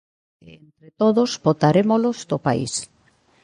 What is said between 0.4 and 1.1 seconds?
E entre